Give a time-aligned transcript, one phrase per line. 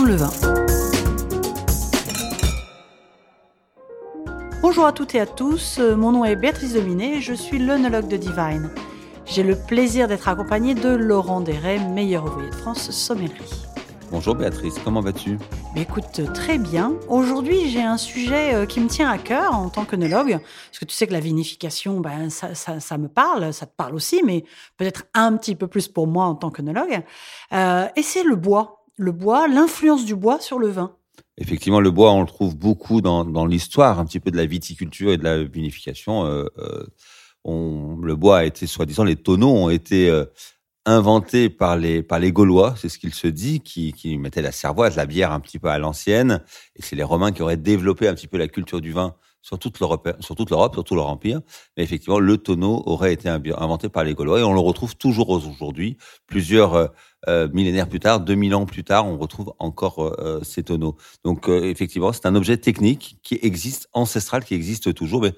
[0.00, 0.30] le vin.
[4.62, 8.08] Bonjour à toutes et à tous, mon nom est Béatrice Dominé et je suis l'œnologue
[8.08, 8.70] de Divine.
[9.26, 13.66] J'ai le plaisir d'être accompagnée de Laurent Desray, meilleur ouvrier de France sommellerie.
[14.10, 15.38] Bonjour Béatrice, comment vas-tu?
[15.76, 16.94] Écoute, très bien.
[17.08, 20.84] Aujourd'hui, j'ai un sujet euh, qui me tient à cœur en tant qu'œnologue, parce que
[20.84, 24.44] tu sais que la vinification, ben, ça, ça, me parle, ça te parle aussi, mais
[24.76, 27.02] peut-être un petit peu plus pour moi en tant qu'œnologue.
[27.54, 28.81] Euh, et c'est le bois.
[28.96, 30.96] Le bois, l'influence du bois sur le vin.
[31.38, 35.12] Effectivement, le bois, on le trouve beaucoup dans, l'histoire un petit peu de la viticulture
[35.12, 36.26] et de la vinification.
[36.26, 36.84] Euh, euh
[37.44, 40.24] le bois a été, soi-disant, les tonneaux ont été euh,
[40.86, 44.52] inventé par les par les Gaulois, c'est ce qu'il se dit, qui, qui mettaient la
[44.52, 46.42] cervoise, la bière un petit peu à l'ancienne,
[46.76, 49.58] et c'est les Romains qui auraient développé un petit peu la culture du vin sur
[49.58, 51.40] toute l'Europe, sur toute l'Europe, sur tout leur empire.
[51.76, 55.30] Mais effectivement, le tonneau aurait été inventé par les Gaulois et on le retrouve toujours
[55.30, 56.86] aujourd'hui, plusieurs euh,
[57.28, 60.96] euh, millénaires plus tard, 2000 ans plus tard, on retrouve encore euh, ces tonneaux.
[61.24, 65.22] Donc effectivement, c'est un objet technique qui existe, ancestral, qui existe toujours.
[65.22, 65.34] Mais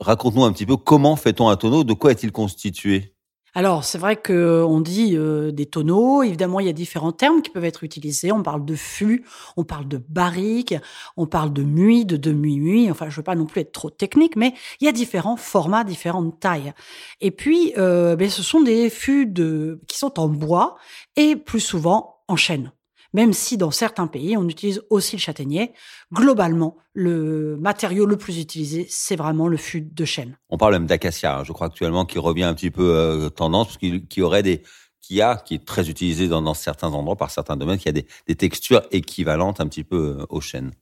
[0.00, 3.13] raconte-nous un petit peu comment fait-on un tonneau, de quoi est-il constitué?
[3.56, 6.24] Alors, c'est vrai qu'on dit euh, des tonneaux.
[6.24, 8.32] Évidemment, il y a différents termes qui peuvent être utilisés.
[8.32, 9.24] On parle de fût,
[9.56, 10.74] on parle de barrique,
[11.16, 12.90] on parle de muit, de demi-muit.
[12.90, 15.36] Enfin, je ne veux pas non plus être trop technique, mais il y a différents
[15.36, 16.72] formats, différentes tailles.
[17.20, 20.76] Et puis, euh, ben, ce sont des fûts de, qui sont en bois
[21.14, 22.72] et plus souvent en chêne
[23.14, 25.72] même si dans certains pays, on utilise aussi le châtaignier.
[26.12, 30.36] Globalement, le matériau le plus utilisé, c'est vraiment le fût de chêne.
[30.50, 33.68] On parle même d'acacia, hein, je crois actuellement, qui revient un petit peu euh, tendance,
[33.68, 34.62] parce qu'il aurait des
[35.00, 37.92] qui a, qui est très utilisé dans, dans, certains endroits, par certains domaines, qui a
[37.92, 40.72] des, des textures équivalentes un petit peu euh, au chêne.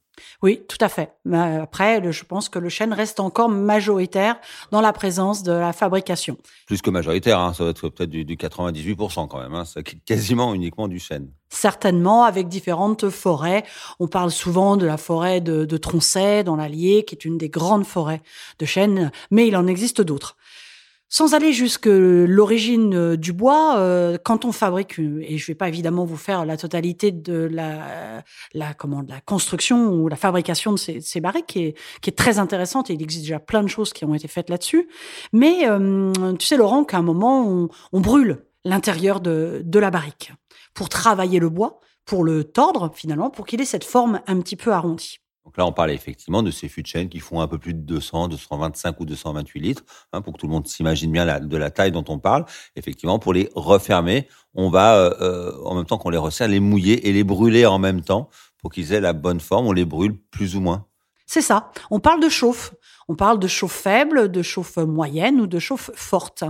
[0.42, 1.12] Oui, tout à fait.
[1.24, 4.38] Mais après, je pense que le chêne reste encore majoritaire
[4.70, 6.36] dans la présence de la fabrication.
[6.66, 9.54] Plus que majoritaire, hein, ça va être peut-être du, 98% quand même.
[9.54, 11.30] Hein, c'est quasiment uniquement du chêne.
[11.52, 13.62] Certainement, avec différentes forêts.
[14.00, 17.50] On parle souvent de la forêt de, de Troncet, dans l'Allier, qui est une des
[17.50, 18.22] grandes forêts
[18.58, 20.38] de chêne, mais il en existe d'autres.
[21.10, 25.68] Sans aller jusque l'origine euh, du bois, euh, quand on fabrique, et je vais pas
[25.68, 28.22] évidemment vous faire la totalité de la,
[28.54, 32.08] la comment, de la construction ou la fabrication de ces, ces barriques, qui est, qui
[32.08, 34.88] est très intéressante, et il existe déjà plein de choses qui ont été faites là-dessus.
[35.34, 39.90] Mais euh, tu sais, Laurent, qu'à un moment, on, on brûle l'intérieur de, de la
[39.90, 40.32] barrique
[40.74, 44.56] pour travailler le bois, pour le tordre finalement, pour qu'il ait cette forme un petit
[44.56, 45.18] peu arrondie.
[45.44, 47.74] Donc là, on parle effectivement de ces fûts de chêne qui font un peu plus
[47.74, 51.40] de 200, 225 ou 228 litres, hein, pour que tout le monde s'imagine bien la,
[51.40, 52.44] de la taille dont on parle.
[52.76, 56.60] Effectivement, pour les refermer, on va, euh, euh, en même temps qu'on les resserre, les
[56.60, 59.66] mouiller et les brûler en même temps pour qu'ils aient la bonne forme.
[59.66, 60.86] On les brûle plus ou moins.
[61.26, 61.72] C'est ça.
[61.90, 62.74] On parle de chauffe.
[63.08, 66.44] On parle de chauffe faible, de chauffe moyenne ou de chauffe forte.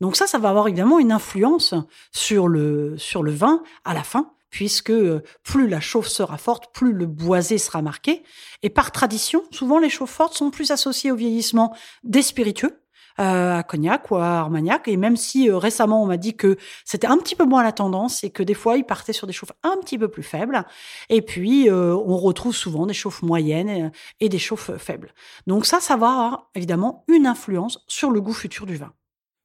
[0.00, 1.74] Donc ça, ça va avoir évidemment une influence
[2.12, 6.72] sur le, sur le vin à la fin puisque euh, plus la chauffe sera forte,
[6.72, 8.22] plus le boisé sera marqué.
[8.62, 12.82] Et par tradition, souvent les chauffes fortes sont plus associées au vieillissement des spiritueux,
[13.20, 14.88] euh, à cognac ou à armagnac.
[14.88, 17.72] Et même si euh, récemment on m'a dit que c'était un petit peu moins la
[17.72, 20.64] tendance et que des fois ils partaient sur des chauffes un petit peu plus faibles.
[21.08, 25.12] Et puis on retrouve souvent des chauffes moyennes et des chauffes faibles.
[25.46, 28.92] Donc ça, ça va avoir évidemment une influence sur le goût futur du vin.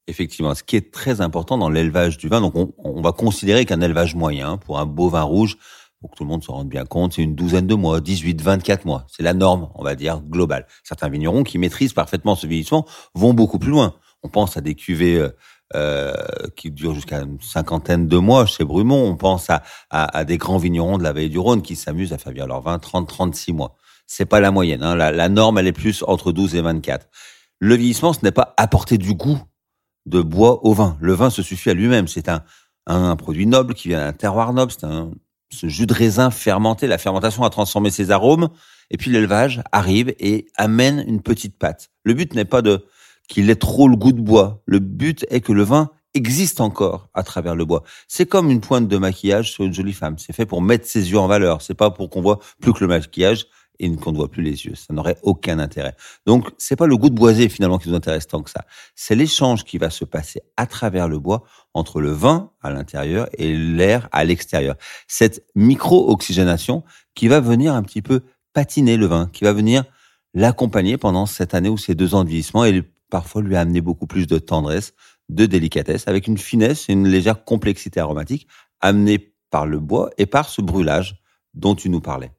[0.08, 3.80] Effectivement, ce qui est très important dans l'élevage du vin, donc on, va considérer qu'un
[3.80, 5.58] élevage moyen pour un beau vin rouge,
[6.02, 8.42] pour que tout le monde se rende bien compte, c'est une douzaine de mois, 18,
[8.42, 9.06] 24 mois.
[9.10, 10.68] C'est la norme, on va dire, globale.
[10.84, 13.96] Certains vignerons qui maîtrisent parfaitement ce vieillissement vont beaucoup plus loin.
[14.24, 15.30] On pense à des cuvées euh,
[15.76, 16.14] euh
[16.58, 19.08] qui durent jusqu'à une cinquantaine de mois chez Brumont.
[19.08, 22.18] On pense à, à, des grands vignerons de la vallée du Rhône qui s'amusent à
[22.18, 23.78] faire bien leur vin 30, 36 mois.
[24.06, 24.84] C'est pas la moyenne.
[24.84, 24.96] Hein.
[24.96, 27.08] La, la norme, elle est plus entre 12 et 24.
[27.60, 29.40] Le vieillissement, ce n'est pas apporter du goût
[30.06, 30.98] de bois au vin.
[31.00, 32.08] Le vin se suffit à lui-même.
[32.08, 32.44] C'est un,
[32.88, 34.72] un, produit noble qui vient d'un terroir noble.
[34.72, 35.12] C'est un
[35.54, 36.88] ce jus de raisin fermenté.
[36.88, 38.50] La fermentation a transformé ses arômes.
[38.90, 41.90] Et puis l'élevage arrive et amène une petite pâte.
[42.04, 42.86] Le but n'est pas de
[43.30, 44.62] qu'il ait trop le goût de bois.
[44.66, 47.84] Le but est que le vin existe encore à travers le bois.
[48.08, 50.18] C'est comme une pointe de maquillage sur une jolie femme.
[50.18, 51.62] C'est fait pour mettre ses yeux en valeur.
[51.62, 53.46] C'est pas pour qu'on voit plus que le maquillage
[53.80, 54.76] et qu'on ne voit plus les yeux.
[54.76, 55.96] Ça n'aurait aucun intérêt.
[56.26, 58.66] Donc, c'est pas le goût de boisé finalement qui nous intéresse tant que ça.
[58.96, 61.44] C'est l'échange qui va se passer à travers le bois
[61.74, 64.76] entre le vin à l'intérieur et l'air à l'extérieur.
[65.08, 66.84] Cette micro-oxygénation
[67.16, 68.22] qui va venir un petit peu
[68.54, 69.84] patiner le vin, qui va venir
[70.34, 74.08] l'accompagner pendant cette année ou ces deux ans de vieillissement et parfois lui amener beaucoup
[74.08, 74.94] plus de tendresse,
[75.30, 78.48] de délicatesse, avec une finesse et une légère complexité aromatique
[78.82, 81.22] amenée par le bois et par ce brûlage
[81.54, 82.32] dont tu nous parlais.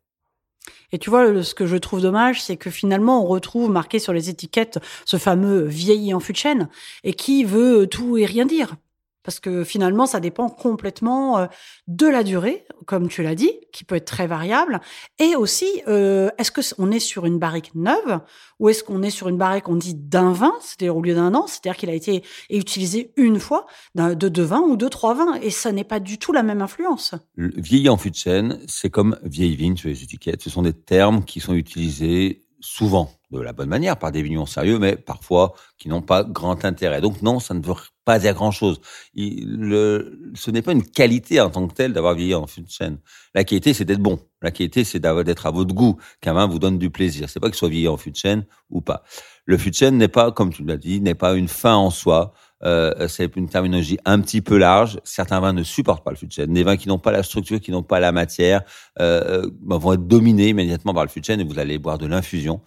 [0.93, 4.13] Et tu vois, ce que je trouve dommage, c'est que finalement, on retrouve marqué sur
[4.13, 6.69] les étiquettes ce fameux vieilli en fût de chêne
[7.03, 8.77] et qui veut tout et rien dire.
[9.25, 11.47] Parce que finalement, ça dépend complètement euh,
[11.88, 14.81] de la durée, comme tu l'as dit, qui peut être très variable,
[15.19, 18.21] et aussi, euh, est-ce que on est sur une barrique neuve
[18.61, 21.35] ou est-ce qu'on est sur une barrique, on dit d'un vin, c'est-à-dire au lieu d'un
[21.35, 23.67] an, c'est-à-dire qu'il a été utilisé une fois,
[23.97, 26.62] de deux vins ou de trois vins, et ça n'est pas du tout la même
[26.62, 27.15] influence.
[27.37, 30.43] Vieilli en fût de chêne, c'est comme vieille vigne sur les étiquettes.
[30.43, 34.47] Ce sont des termes qui sont utilisés souvent de la bonne manière par des vignerons
[34.47, 37.01] sérieux, mais parfois qui n'ont pas grand intérêt.
[37.01, 38.81] Donc non, ça ne veut pas dire grand-chose.
[39.17, 42.99] Ce n'est pas une qualité en tant que telle d'avoir vieilli en fût de chêne.
[43.35, 44.19] La qualité, c'est d'être bon.
[44.43, 47.29] La qualité, c'est d'être à votre goût, qu'un vin vous donne du plaisir.
[47.29, 49.03] C'est pas qu'il soit vieilli en fût de chêne ou pas.
[49.47, 51.91] Le fût de chêne n'est pas, comme tu l'as dit, n'est pas une fin en
[51.91, 52.33] soi.
[52.65, 54.99] Euh, c'est une terminologie un petit peu large.
[55.05, 56.53] Certains vins ne supportent pas le fût de chêne.
[56.53, 58.63] Des vins qui n'ont pas la structure, qui n'ont pas la matière,
[59.01, 61.99] euh, euh vont être dominés immédiatement par le fût de chêne et vous allez boire
[61.99, 62.63] de l'infusion.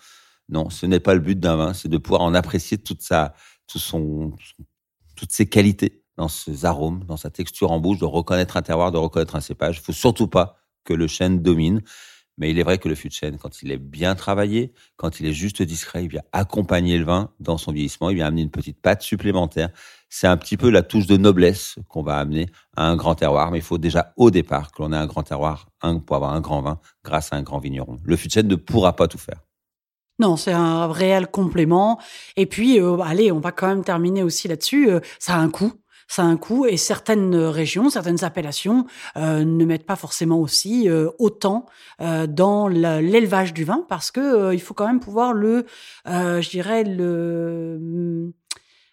[0.50, 3.34] Non, ce n'est pas le but d'un vin, c'est de pouvoir en apprécier toute sa,
[3.68, 4.34] tout son,
[5.16, 8.92] toutes ses qualités dans ses arômes, dans sa texture en bouche, de reconnaître un terroir,
[8.92, 9.78] de reconnaître un cépage.
[9.78, 11.82] Il faut surtout pas que le chêne domine.
[12.40, 15.20] Mais il est vrai que le fût de chêne, quand il est bien travaillé, quand
[15.20, 18.44] il est juste discret, il vient accompagner le vin dans son vieillissement, il vient amener
[18.44, 19.70] une petite patte supplémentaire.
[20.10, 22.46] C'est un petit peu la touche de noblesse qu'on va amener
[22.76, 25.24] à un grand terroir, mais il faut déjà au départ que l'on ait un grand
[25.24, 25.70] terroir
[26.06, 27.98] pour avoir un grand vin grâce à un grand vigneron.
[28.04, 29.47] Le fût de chêne ne pourra pas tout faire.
[30.20, 32.00] Non, c'est un réel complément.
[32.36, 34.90] Et puis, euh, allez, on va quand même terminer aussi là-dessus.
[34.90, 35.74] Euh, ça a un coût.
[36.10, 38.86] Ça a un coût et certaines régions, certaines appellations
[39.18, 40.88] euh, ne mettent pas forcément aussi
[41.20, 41.66] autant
[42.00, 45.66] dans l'élevage du vin parce que il faut quand même pouvoir le,
[46.06, 48.32] je dirais le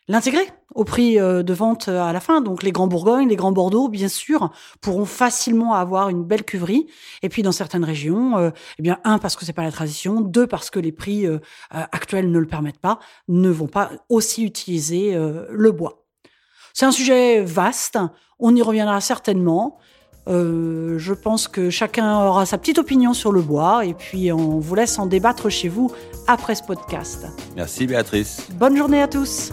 [0.09, 2.41] l'intégrer au prix euh, de vente euh, à la fin.
[2.41, 6.87] Donc les grands Bourgognes, les grands Bordeaux, bien sûr, pourront facilement avoir une belle cuverie.
[7.23, 10.21] Et puis dans certaines régions, euh, eh bien un parce que c'est pas la tradition,
[10.21, 11.27] deux parce que les prix
[11.71, 12.99] actuels ne le permettent pas,
[13.29, 16.05] ne vont pas aussi utiliser le bois.
[16.73, 17.99] C'est un sujet vaste.
[18.39, 19.79] On y reviendra certainement.
[20.27, 24.75] Je pense que chacun aura sa petite opinion sur le bois et puis on vous
[24.75, 25.93] laisse en débattre chez vous
[26.27, 27.27] après ce podcast.
[27.57, 28.49] Merci Béatrice.
[28.59, 29.53] Bonne journée à tous.